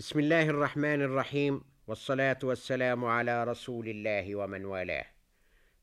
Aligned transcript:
بسم 0.00 0.18
الله 0.18 0.42
الرحمن 0.42 1.02
الرحيم 1.02 1.60
والصلاة 1.86 2.38
والسلام 2.42 3.04
على 3.04 3.44
رسول 3.44 3.88
الله 3.88 4.36
ومن 4.36 4.64
والاه. 4.64 5.06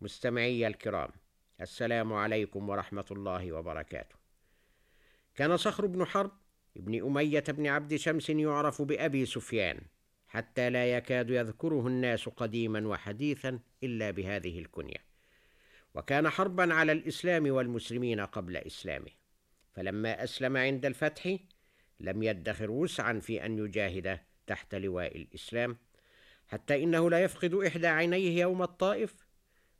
مستمعي 0.00 0.66
الكرام، 0.66 1.10
السلام 1.60 2.12
عليكم 2.12 2.68
ورحمة 2.68 3.04
الله 3.10 3.52
وبركاته. 3.52 4.16
كان 5.34 5.56
صخر 5.56 5.86
بن 5.86 6.04
حرب 6.04 6.30
ابن 6.76 7.04
أمية 7.06 7.44
بن 7.48 7.66
عبد 7.66 7.96
شمس 7.96 8.30
يعرف 8.30 8.82
بأبي 8.82 9.26
سفيان، 9.26 9.80
حتى 10.28 10.70
لا 10.70 10.96
يكاد 10.96 11.30
يذكره 11.30 11.86
الناس 11.86 12.28
قديما 12.28 12.88
وحديثا 12.88 13.60
إلا 13.82 14.10
بهذه 14.10 14.58
الكنية. 14.58 15.04
وكان 15.94 16.28
حربا 16.28 16.74
على 16.74 16.92
الإسلام 16.92 17.50
والمسلمين 17.50 18.20
قبل 18.20 18.56
إسلامه. 18.56 19.10
فلما 19.74 20.24
أسلم 20.24 20.56
عند 20.56 20.86
الفتح 20.86 21.36
لم 22.02 22.22
يدخر 22.22 22.70
وسعا 22.70 23.20
في 23.20 23.46
أن 23.46 23.58
يجاهد 23.58 24.20
تحت 24.46 24.74
لواء 24.74 25.16
الإسلام. 25.16 25.76
حتى 26.48 26.82
إنه 26.82 27.10
لا 27.10 27.24
يفقد 27.24 27.54
إحدى 27.54 27.86
عينيه 27.86 28.40
يوم 28.40 28.62
الطائف. 28.62 29.14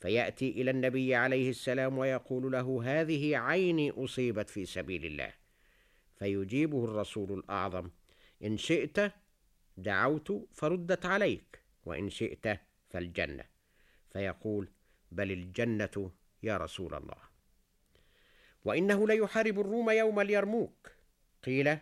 فيأتي 0.00 0.50
إلى 0.50 0.70
النبي 0.70 1.14
عليه 1.14 1.50
السلام 1.50 1.98
ويقول 1.98 2.52
له 2.52 2.82
هذه 2.84 3.36
عيني 3.36 3.90
أصيبت 3.90 4.50
في 4.50 4.66
سبيل 4.66 5.04
الله. 5.04 5.32
فيجيبه 6.18 6.84
الرسول 6.84 7.38
الأعظم. 7.38 7.90
إن 8.44 8.56
شئت 8.56 9.12
دعوت 9.76 10.48
فردت 10.52 11.06
عليك 11.06 11.62
وإن 11.84 12.10
شئت 12.10 12.60
فالجنة. 12.90 13.44
فيقول 14.12 14.68
بل 15.12 15.32
الجنة 15.32 16.10
يا 16.42 16.56
رسول 16.56 16.94
الله. 16.94 17.28
وإنه 18.64 19.08
ليحارب 19.08 19.60
الروم 19.60 19.90
يوم 19.90 20.20
اليرموك. 20.20 20.92
قيل 21.44 21.78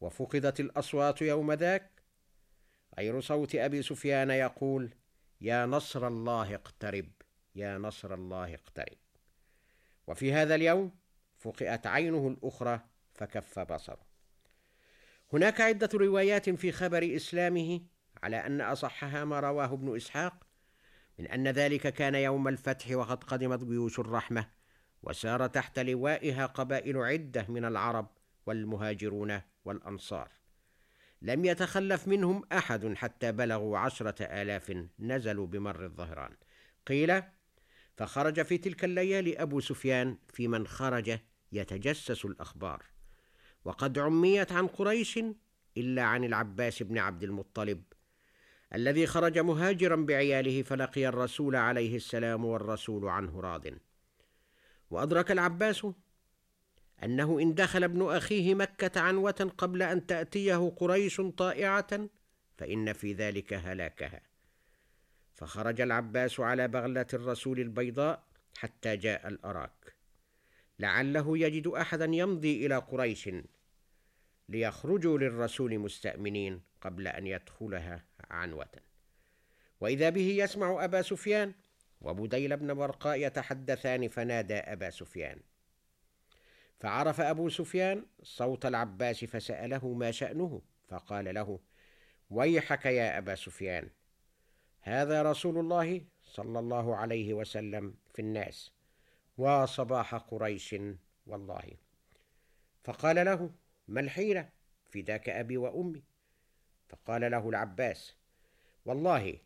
وفقدت 0.00 0.60
الأصوات 0.60 1.22
يوم 1.22 1.52
ذاك؟ 1.52 2.02
غير 2.98 3.20
صوت 3.20 3.54
أبي 3.54 3.82
سفيان 3.82 4.30
يقول 4.30 4.94
يا 5.40 5.66
نصر 5.66 6.06
الله 6.06 6.54
اقترب 6.54 7.10
يا 7.54 7.78
نصر 7.78 8.14
الله 8.14 8.54
اقترب. 8.54 8.98
وفي 10.06 10.32
هذا 10.32 10.54
اليوم 10.54 10.92
فقئت 11.38 11.86
عينه 11.86 12.28
الأخرى 12.28 12.80
فكف 13.14 13.58
بصره. 13.58 14.08
هناك 15.32 15.60
عدة 15.60 15.88
روايات 15.94 16.50
في 16.50 16.72
خبر 16.72 17.16
إسلامه 17.16 17.80
على 18.22 18.36
أن 18.36 18.60
أصحها 18.60 19.24
ما 19.24 19.40
رواه 19.40 19.72
ابن 19.72 19.96
إسحاق 19.96 20.46
من 21.18 21.26
أن 21.26 21.48
ذلك 21.48 21.92
كان 21.92 22.14
يوم 22.14 22.48
الفتح 22.48 22.90
وقد 22.90 23.24
قدمت 23.24 23.64
جيوش 23.64 23.98
الرحمة 23.98 24.48
وسار 25.02 25.46
تحت 25.46 25.78
لوائها 25.78 26.46
قبائل 26.46 26.98
عدة 26.98 27.46
من 27.48 27.64
العرب 27.64 28.10
والمهاجرون 28.46 29.40
والأنصار. 29.68 30.28
لم 31.22 31.44
يتخلف 31.44 32.08
منهم 32.08 32.42
أحد 32.52 32.94
حتى 32.94 33.32
بلغوا 33.32 33.78
عشرة 33.78 34.22
آلاف 34.22 34.86
نزلوا 34.98 35.46
بمر 35.46 35.84
الظهران. 35.84 36.36
قيل 36.86 37.22
فخرج 37.96 38.42
في 38.42 38.58
تلك 38.58 38.84
الليالي 38.84 39.42
أبو 39.42 39.60
سفيان 39.60 40.18
في 40.32 40.48
من 40.48 40.66
خرج 40.66 41.18
يتجسس 41.52 42.24
الأخبار. 42.24 42.82
وقد 43.64 43.98
عميت 43.98 44.52
عن 44.52 44.66
قريش 44.66 45.18
إلا 45.76 46.02
عن 46.02 46.24
العباس 46.24 46.82
بن 46.82 46.98
عبد 46.98 47.22
المطلب 47.22 47.82
الذي 48.74 49.06
خرج 49.06 49.38
مهاجرا 49.38 49.96
بعياله 49.96 50.62
فلقي 50.62 51.08
الرسول 51.08 51.56
عليه 51.56 51.96
السلام 51.96 52.44
والرسول 52.44 53.08
عنه 53.08 53.40
راض. 53.40 53.66
وأدرك 54.90 55.30
العباس 55.30 55.86
أنه 57.04 57.40
إن 57.40 57.54
دخل 57.54 57.84
ابن 57.84 58.02
أخيه 58.10 58.54
مكة 58.54 59.00
عنوة 59.00 59.52
قبل 59.58 59.82
أن 59.82 60.06
تأتيه 60.06 60.72
قريش 60.76 61.20
طائعة 61.20 62.08
فإن 62.56 62.92
في 62.92 63.12
ذلك 63.12 63.52
هلاكها. 63.52 64.20
فخرج 65.34 65.80
العباس 65.80 66.40
على 66.40 66.68
بغلة 66.68 67.06
الرسول 67.14 67.60
البيضاء 67.60 68.22
حتى 68.58 68.96
جاء 68.96 69.28
الأراك. 69.28 69.94
لعله 70.78 71.38
يجد 71.38 71.66
أحدا 71.66 72.04
يمضي 72.04 72.66
إلى 72.66 72.76
قريش 72.76 73.30
ليخرجوا 74.48 75.18
للرسول 75.18 75.78
مستأمنين 75.78 76.60
قبل 76.80 77.08
أن 77.08 77.26
يدخلها 77.26 78.04
عنوة. 78.30 78.70
وإذا 79.80 80.10
به 80.10 80.28
يسمع 80.28 80.84
أبا 80.84 81.02
سفيان 81.02 81.52
وبديل 82.00 82.56
بن 82.56 82.74
برقاء 82.74 83.26
يتحدثان 83.26 84.08
فنادى 84.08 84.54
أبا 84.54 84.90
سفيان. 84.90 85.40
فعرف 86.80 87.20
أبو 87.20 87.48
سفيان 87.48 88.04
صوت 88.22 88.66
العباس 88.66 89.24
فسأله 89.24 89.92
ما 89.92 90.10
شأنه 90.10 90.62
فقال 90.88 91.34
له 91.34 91.60
ويحك 92.30 92.86
يا 92.86 93.18
أبا 93.18 93.34
سفيان 93.34 93.90
هذا 94.80 95.22
رسول 95.22 95.58
الله 95.58 96.04
صلى 96.24 96.58
الله 96.58 96.96
عليه 96.96 97.34
وسلم 97.34 97.94
في 98.14 98.22
الناس 98.22 98.72
وصباح 99.38 100.14
قريش 100.14 100.74
والله. 101.26 101.62
فقال 102.84 103.24
له 103.24 103.50
ما 103.88 104.00
الحيلة؟ 104.00 104.48
فداك 104.90 105.28
أبي 105.28 105.56
وأمي. 105.56 106.02
فقال 106.88 107.30
له 107.30 107.48
العباس 107.48 108.16
والله 108.84 109.38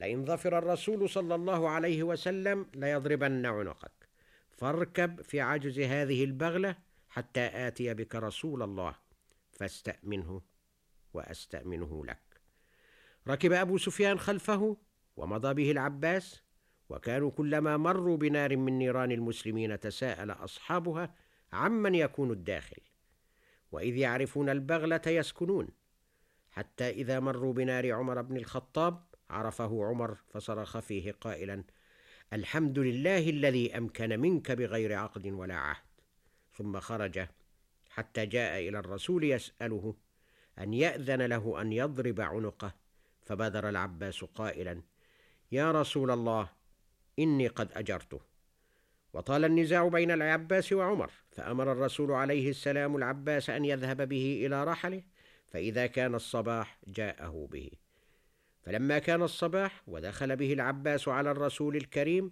لئن 0.00 0.24
ظفر 0.24 0.58
الرسول 0.58 1.10
صلى 1.10 1.34
الله 1.34 1.68
عليه 1.68 2.02
وسلم 2.02 2.66
ليضربن 2.74 3.46
عنقك. 3.46 4.05
فاركب 4.56 5.22
في 5.22 5.40
عجز 5.40 5.80
هذه 5.80 6.24
البغلة 6.24 6.76
حتى 7.08 7.40
آتي 7.40 7.94
بك 7.94 8.14
رسول 8.14 8.62
الله 8.62 8.94
فاستأمنه 9.52 10.42
وأستأمنه 11.14 12.04
لك. 12.06 12.40
ركب 13.28 13.52
أبو 13.52 13.78
سفيان 13.78 14.18
خلفه 14.18 14.76
ومضى 15.16 15.54
به 15.54 15.70
العباس 15.70 16.42
وكانوا 16.88 17.30
كلما 17.30 17.76
مروا 17.76 18.16
بنار 18.16 18.56
من 18.56 18.78
نيران 18.78 19.12
المسلمين 19.12 19.80
تساءل 19.80 20.30
أصحابها 20.30 21.14
عمن 21.52 21.94
يكون 21.94 22.30
الداخل 22.30 22.82
وإذ 23.72 23.96
يعرفون 23.96 24.48
البغلة 24.48 25.02
يسكنون. 25.06 25.68
حتى 26.50 26.90
إذا 26.90 27.20
مروا 27.20 27.52
بنار 27.52 27.92
عمر 27.92 28.22
بن 28.22 28.36
الخطاب 28.36 29.04
عرفه 29.30 29.84
عمر 29.84 30.16
فصرخ 30.28 30.78
فيه 30.78 31.12
قائلا 31.12 31.64
الحمد 32.32 32.78
لله 32.78 33.30
الذي 33.30 33.76
أمكن 33.76 34.20
منك 34.20 34.52
بغير 34.52 34.92
عقد 34.92 35.26
ولا 35.26 35.54
عهد. 35.54 35.84
ثم 36.54 36.80
خرج 36.80 37.26
حتى 37.90 38.26
جاء 38.26 38.68
إلى 38.68 38.78
الرسول 38.78 39.24
يسأله 39.24 39.94
أن 40.58 40.74
يأذن 40.74 41.22
له 41.22 41.60
أن 41.60 41.72
يضرب 41.72 42.20
عنقه 42.20 42.74
فبادر 43.22 43.68
العباس 43.68 44.24
قائلا 44.24 44.82
يا 45.52 45.72
رسول 45.72 46.10
الله 46.10 46.48
إني 47.18 47.48
قد 47.48 47.72
أجرته. 47.72 48.20
وطال 49.12 49.44
النزاع 49.44 49.88
بين 49.88 50.10
العباس 50.10 50.72
وعمر 50.72 51.10
فأمر 51.30 51.72
الرسول 51.72 52.12
عليه 52.12 52.50
السلام 52.50 52.96
العباس 52.96 53.50
أن 53.50 53.64
يذهب 53.64 54.08
به 54.08 54.46
إلى 54.46 54.64
رحله 54.64 55.02
فإذا 55.46 55.86
كان 55.86 56.14
الصباح 56.14 56.78
جاءه 56.86 57.48
به. 57.52 57.70
فلما 58.66 58.98
كان 58.98 59.22
الصباح 59.22 59.82
ودخل 59.86 60.36
به 60.36 60.52
العباس 60.52 61.08
على 61.08 61.30
الرسول 61.30 61.76
الكريم 61.76 62.30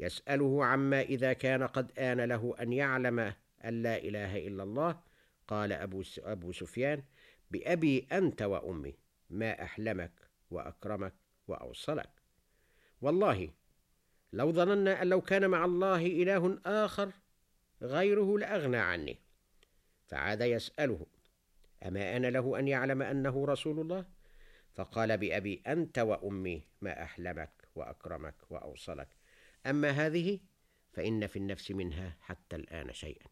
يسأله 0.00 0.64
عما 0.64 1.00
إذا 1.00 1.32
كان 1.32 1.62
قد 1.62 1.98
آن 1.98 2.20
له 2.20 2.54
أن 2.60 2.72
يعلم 2.72 3.18
أن 3.64 3.82
لا 3.82 3.96
إله 3.96 4.46
إلا 4.48 4.62
الله. 4.62 5.00
قال 5.48 5.72
أبو, 5.72 6.02
أبو 6.18 6.52
سفيان 6.52 7.02
بأبي 7.50 8.06
أنت 8.12 8.42
وأمي 8.42 8.94
ما 9.30 9.62
أحلمك 9.62 10.12
وأكرمك 10.50 11.14
وأوصلك. 11.48 12.10
والله 13.00 13.50
لو 14.32 14.52
ظننا 14.52 15.02
أن 15.02 15.08
لو 15.08 15.20
كان 15.20 15.50
مع 15.50 15.64
الله 15.64 16.06
إله 16.06 16.58
آخر 16.66 17.12
غيره 17.82 18.38
لأغنى 18.38 18.76
عني. 18.76 19.18
فعاد 20.06 20.40
يسأله 20.40 21.06
أما 21.86 22.16
أنا 22.16 22.26
له 22.26 22.58
أن 22.58 22.68
يعلم 22.68 23.02
أنه 23.02 23.46
رسول 23.46 23.80
الله؟ 23.80 24.17
فقال 24.78 25.18
بأبي 25.18 25.62
أنت 25.66 25.98
وأمي 25.98 26.62
ما 26.80 27.02
أحلمك 27.02 27.68
وأكرمك 27.74 28.34
وأوصلك. 28.50 29.08
أما 29.66 29.90
هذه 29.90 30.38
فإن 30.92 31.26
في 31.26 31.36
النفس 31.38 31.70
منها 31.70 32.16
حتى 32.20 32.56
الآن 32.56 32.92
شيئا. 32.92 33.26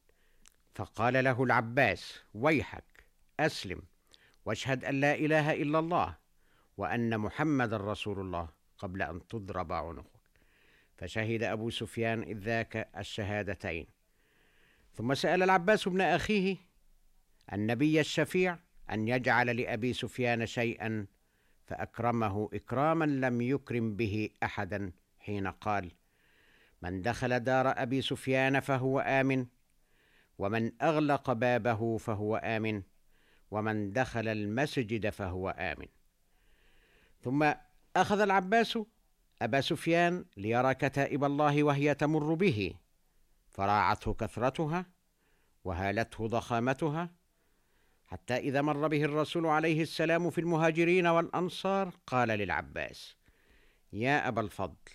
فقال 0.74 1.24
له 1.24 1.44
العباس 1.44 2.20
ويحك 2.34 3.06
أسلم 3.40 3.82
واشهد 4.44 4.84
أن 4.84 5.00
لا 5.00 5.14
إله 5.14 5.52
إلا 5.52 5.78
الله 5.78 6.16
وأن 6.76 7.18
محمد 7.18 7.74
رسول 7.74 8.20
الله 8.20 8.48
قبل 8.78 9.02
أن 9.02 9.26
تضرب 9.26 9.72
عنقك. 9.72 10.20
فشهد 10.96 11.42
أبو 11.42 11.70
سفيان 11.70 12.22
إذ 12.22 12.38
ذاك 12.38 12.88
الشهادتين. 12.96 13.86
ثم 14.94 15.14
سأل 15.14 15.42
العباس 15.42 15.86
ابن 15.86 16.00
أخيه 16.00 16.56
النبي 17.52 18.00
الشفيع 18.00 18.58
أن 18.90 19.08
يجعل 19.08 19.56
لأبي 19.56 19.92
سفيان 19.92 20.46
شيئا 20.46 21.06
فأكرمه 21.66 22.48
إكراما 22.52 23.04
لم 23.04 23.40
يكرم 23.40 23.96
به 23.96 24.30
أحدا 24.42 24.92
حين 25.20 25.46
قال 25.46 25.92
من 26.82 27.02
دخل 27.02 27.40
دار 27.40 27.82
أبي 27.82 28.02
سفيان 28.02 28.60
فهو 28.60 29.00
آمن 29.00 29.46
ومن 30.38 30.72
أغلق 30.82 31.32
بابه 31.32 31.98
فهو 31.98 32.36
آمن 32.36 32.82
ومن 33.50 33.92
دخل 33.92 34.28
المسجد 34.28 35.10
فهو 35.10 35.48
آمن. 35.48 35.86
ثم 37.24 37.52
أخذ 37.96 38.20
العباس 38.20 38.78
أبا 39.42 39.60
سفيان 39.60 40.24
ليرى 40.36 40.74
كتائب 40.74 41.24
الله 41.24 41.62
وهي 41.62 41.94
تمر 41.94 42.34
به 42.34 42.74
فراعته 43.50 44.14
كثرتها 44.14 44.86
وهالته 45.64 46.26
ضخامتها 46.26 47.10
حتى 48.06 48.36
إذا 48.36 48.62
مر 48.62 48.88
به 48.88 49.04
الرسول 49.04 49.46
عليه 49.46 49.82
السلام 49.82 50.30
في 50.30 50.40
المهاجرين 50.40 51.06
والأنصار 51.06 51.94
قال 52.06 52.28
للعباس 52.28 53.16
يا 53.92 54.28
أبا 54.28 54.40
الفضل 54.40 54.90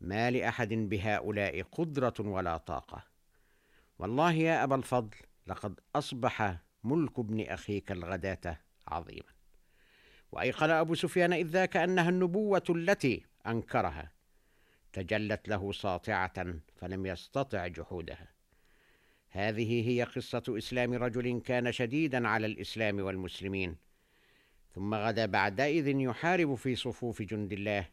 ما 0.00 0.30
لأحد 0.30 0.68
بهؤلاء 0.74 1.62
قدرة 1.62 2.14
ولا 2.18 2.56
طاقة. 2.56 3.04
والله 3.98 4.32
يا 4.32 4.64
أبا 4.64 4.76
الفضل 4.76 5.16
لقد 5.46 5.80
أصبح 5.94 6.56
ملك 6.84 7.18
ابن 7.18 7.40
أخيك 7.40 7.92
الغداة 7.92 8.58
عظيما. 8.88 9.32
وأيقن 10.32 10.70
أبو 10.70 10.94
سفيان 10.94 11.32
إذ 11.32 11.46
ذاك 11.46 11.76
أنها 11.76 12.08
النبوة 12.08 12.64
التي 12.70 13.26
أنكرها 13.46 14.12
تجلت 14.92 15.48
له 15.48 15.72
ساطعة 15.72 16.54
فلم 16.76 17.06
يستطع 17.06 17.66
جحودها. 17.66 18.28
هذه 19.34 19.88
هي 19.88 20.02
قصة 20.02 20.42
إسلام 20.48 20.94
رجل 20.94 21.40
كان 21.40 21.72
شديدا 21.72 22.28
على 22.28 22.46
الإسلام 22.46 23.00
والمسلمين 23.00 23.76
ثم 24.74 24.94
غدا 24.94 25.26
بعدئذ 25.26 25.88
يحارب 25.88 26.54
في 26.54 26.76
صفوف 26.76 27.22
جند 27.22 27.52
الله 27.52 27.88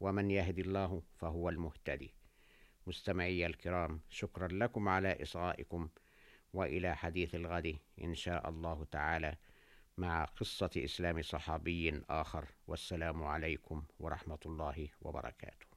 ومن 0.00 0.30
يهدي 0.30 0.60
الله 0.60 1.02
فهو 1.16 1.48
المهتدي. 1.48 2.14
مستمعي 2.86 3.46
الكرام 3.46 4.00
شكرا 4.10 4.48
لكم 4.48 4.88
على 4.88 5.22
إصغائكم 5.22 5.88
وإلى 6.54 6.96
حديث 6.96 7.34
الغد 7.34 7.76
إن 8.02 8.14
شاء 8.14 8.48
الله 8.48 8.86
تعالى 8.90 9.36
مع 9.98 10.24
قصة 10.24 10.70
إسلام 10.76 11.22
صحابي 11.22 12.02
آخر. 12.10 12.44
والسلام 12.66 13.22
عليكم 13.24 13.82
ورحمة 14.00 14.40
الله 14.46 14.88
وبركاته. 15.00 15.67